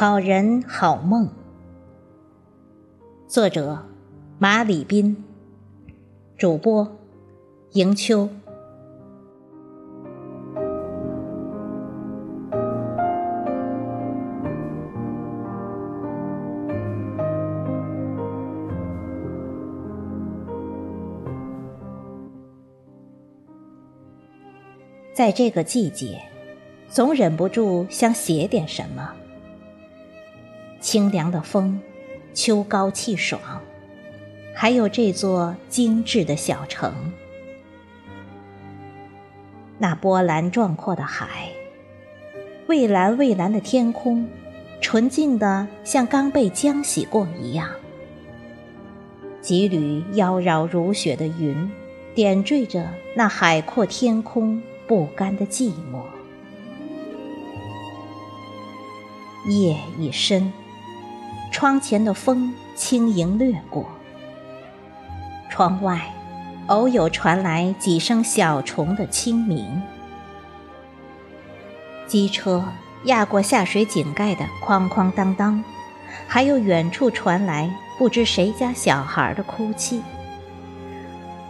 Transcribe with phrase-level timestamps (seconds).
[0.00, 1.28] 好人好梦，
[3.26, 3.84] 作者
[4.38, 5.24] 马里斌，
[6.36, 6.88] 主播
[7.72, 8.28] 迎秋。
[25.12, 26.20] 在这个季节，
[26.86, 29.12] 总忍不住想写点什么。
[30.90, 31.78] 清凉的风，
[32.32, 33.38] 秋高气爽，
[34.54, 37.12] 还有这座精致的小城，
[39.76, 41.50] 那波澜壮阔的海，
[42.68, 44.26] 蔚蓝蔚蓝的天空，
[44.80, 47.68] 纯净的像刚被浆洗过一样。
[49.42, 51.70] 几缕妖娆如雪的云，
[52.14, 54.62] 点缀着那海阔天空。
[54.86, 56.00] 不甘的寂寞。
[59.50, 60.50] 夜已深，
[61.58, 63.84] 窗前的风轻盈掠过。
[65.50, 66.00] 窗外
[66.68, 69.82] 偶有传来几声小虫的清鸣。
[72.06, 72.64] 机车
[73.06, 75.64] 压过下水井盖的哐哐当当，
[76.28, 80.00] 还有远处传来不知谁家小孩的哭泣。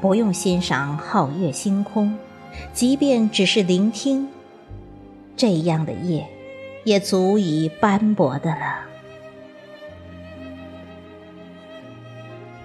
[0.01, 2.17] 不用欣赏皓月星空。
[2.73, 4.27] 即便只是聆听，
[5.37, 6.27] 这样的夜，
[6.85, 8.88] 也足以斑驳的了。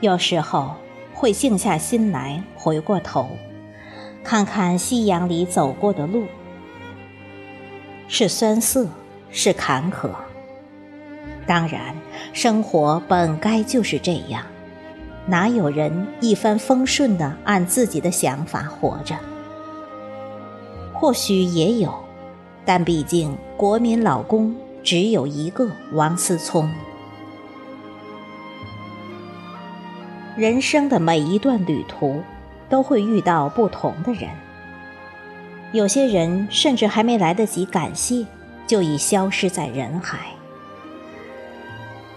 [0.02, 0.75] 有时候
[1.13, 3.30] 会静下心来，回过头，
[4.23, 6.25] 看看夕阳里走过的路，
[8.08, 8.88] 是酸涩，
[9.30, 10.09] 是坎坷。
[11.45, 11.95] 当然，
[12.33, 14.44] 生活本该就是这样，
[15.25, 19.16] 哪有人一帆风顺的按自己的想法活着？
[20.94, 21.94] 或许也有，
[22.66, 26.69] 但毕竟国民老公只有一个王思聪。
[30.35, 32.23] 人生的每一段旅途，
[32.69, 34.29] 都会遇到不同的人。
[35.71, 38.25] 有些人甚至还没来得及感谢，
[38.66, 40.19] 就已消失在人海。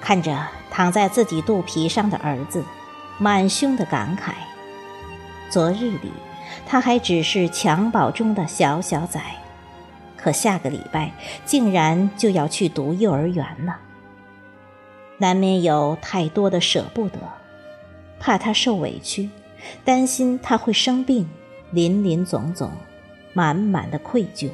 [0.00, 2.64] 看着躺在自己肚皮上的儿子，
[3.18, 4.32] 满胸的感慨。
[5.50, 6.12] 昨日里。
[6.64, 9.20] 他还只是襁褓中的小小崽，
[10.16, 11.12] 可下个礼拜
[11.44, 13.76] 竟然就要去读幼儿园了。
[15.18, 17.18] 难免有太多的舍不得，
[18.26, 19.30] 怕他受委屈，
[19.84, 21.28] 担心他会生病，
[21.70, 22.72] 林林总总，
[23.32, 24.50] 满满的愧疚。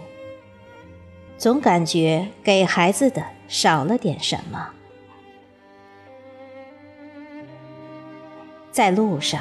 [1.39, 4.69] 总感觉给孩子的少了点什么。
[8.71, 9.41] 在路上，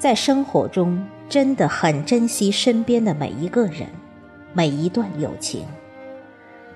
[0.00, 1.06] 在生活中。
[1.26, 3.88] 真的很珍惜身边的每一个人，
[4.52, 5.64] 每一段友情。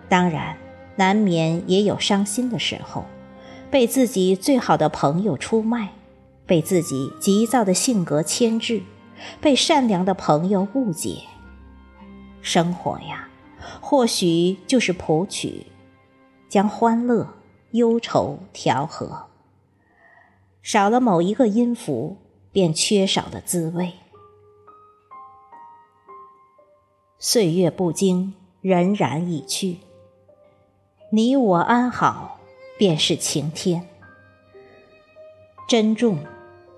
[0.09, 0.57] 当然，
[0.97, 3.05] 难免也有伤心的时候，
[3.71, 5.91] 被自己最好的朋友出卖，
[6.49, 8.83] 被自己急躁的性格牵制，
[9.41, 11.23] 被善良的朋友误解。
[12.41, 13.29] 生活呀，
[13.81, 15.67] 或许就是谱曲，
[16.49, 17.35] 将欢乐、
[17.73, 19.27] 忧愁调和。
[20.63, 22.17] 少了某一个音符，
[22.51, 23.93] 便缺少了滋味。
[27.19, 28.33] 岁月不惊，
[28.63, 29.79] 荏苒已去。
[31.11, 32.39] 你我安好，
[32.79, 33.87] 便是晴天。
[35.67, 36.19] 珍重、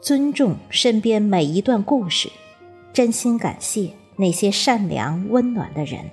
[0.00, 2.31] 尊重身边每一段故事，
[2.93, 6.11] 真心感谢那些善良温暖的人。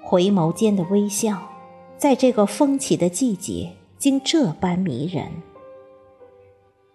[0.00, 1.50] 回眸间的微笑，
[1.98, 5.30] 在这个风起的季节，竟这般迷人。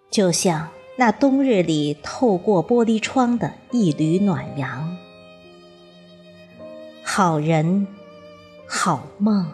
[0.09, 4.97] 就像那冬日里透过玻璃窗的一缕暖阳。
[7.03, 7.85] 好人，
[8.65, 9.45] 好梦。